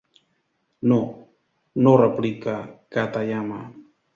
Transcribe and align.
No, 0.91 0.97
no 1.83 1.93
—replica 2.01 2.57
Katayama—. 2.97 3.61